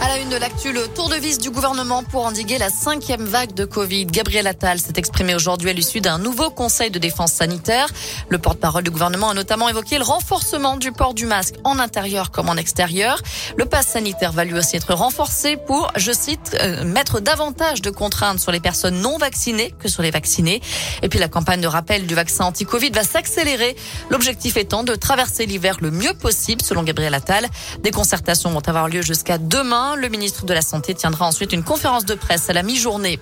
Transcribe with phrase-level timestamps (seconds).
[0.00, 3.24] À la une de l'actu, le tour de vis du gouvernement pour endiguer la cinquième
[3.24, 4.06] vague de Covid.
[4.06, 7.88] Gabriel Attal s'est exprimé aujourd'hui à l'issue d'un nouveau conseil de défense sanitaire.
[8.28, 12.30] Le porte-parole du gouvernement a notamment évoqué le renforcement du port du masque en intérieur
[12.30, 13.20] comme en extérieur.
[13.56, 17.90] Le pass sanitaire va lui aussi être renforcé pour, je cite, euh, mettre davantage de
[17.90, 20.60] contraintes sur les personnes non vaccinées que sur les vaccinés.
[21.02, 23.76] Et puis la campagne de rappel du vaccin anti-Covid va s'accélérer.
[24.10, 27.46] L'objectif étant de traverser l'hiver le mieux possible, selon Gabriel Attal.
[27.82, 29.83] Des concertations vont avoir lieu jusqu'à demain.
[29.92, 33.20] Le ministre de la Santé tiendra ensuite une conférence de presse à la mi-journée.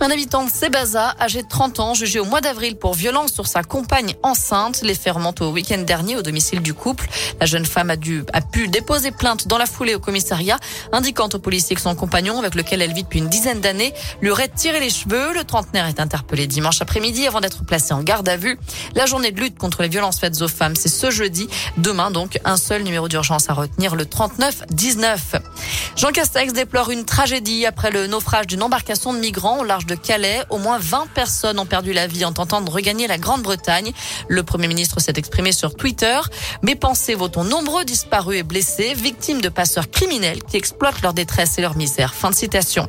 [0.00, 3.46] Un habitant de Sébaza, âgé de 30 ans, jugé au mois d'avril pour violence sur
[3.46, 4.82] sa compagne enceinte.
[4.82, 7.08] Les remontent au week-end dernier au domicile du couple.
[7.40, 10.58] La jeune femme a, dû, a pu déposer plainte dans la foulée au commissariat,
[10.92, 14.30] indiquant aux policiers que son compagnon, avec lequel elle vit depuis une dizaine d'années, lui
[14.30, 15.32] aurait tiré les cheveux.
[15.32, 18.58] Le trentenaire est interpellé dimanche après-midi avant d'être placé en garde à vue.
[18.94, 21.48] La journée de lutte contre les violences faites aux femmes, c'est ce jeudi.
[21.78, 25.36] Demain, donc, un seul numéro d'urgence à retenir, le 3919.
[25.96, 29.94] Jean Castex déplore une tragédie après le naufrage d'une embarcation de migrants au large de
[29.94, 30.42] Calais.
[30.50, 33.92] Au moins 20 personnes ont perdu la vie en tentant de regagner la Grande-Bretagne.
[34.28, 36.18] Le Premier ministre s'est exprimé sur Twitter.
[36.62, 41.58] Mes pensées votons nombreux disparus et blessés, victimes de passeurs criminels qui exploitent leur détresse
[41.58, 42.12] et leur misère.
[42.12, 42.88] Fin de citation.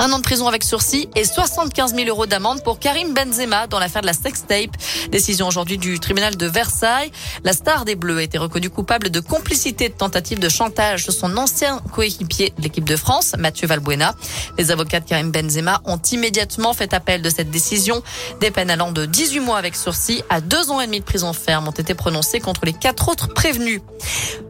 [0.00, 3.78] Un an de prison avec sursis et 75 000 euros d'amende pour Karim Benzema dans
[3.78, 4.70] l'affaire de la sextape.
[5.10, 7.12] Décision aujourd'hui du tribunal de Versailles.
[7.44, 11.12] La star des Bleus a été reconnue coupable de complicité de tentative de chantage de
[11.12, 14.16] son ancien coéquipier de l'équipe de France, Mathieu Valbuena.
[14.58, 18.02] Les avocats de Karim Benzema ont immédiatement fait appel de cette décision.
[18.40, 21.32] Des peines allant de 18 mois avec sursis à deux ans et demi de prison
[21.32, 23.80] ferme ont été prononcées contre les quatre autres prévenus.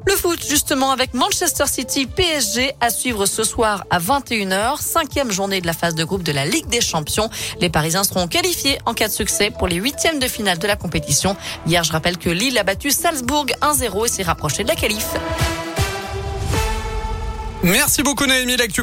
[0.06, 5.60] Le foot, justement, avec Manchester City PSG à suivre ce soir à 21h, cinquième journée
[5.60, 7.28] de la phase de groupe de la Ligue des Champions.
[7.60, 10.76] Les Parisiens seront qualifiés en cas de succès pour les huitièmes de finale de la
[10.76, 11.36] compétition.
[11.66, 15.06] Hier, je rappelle que Lille a battu Salzbourg 1-0 et s'est rapproché de la qualif.
[17.64, 18.56] Merci beaucoup Naomi.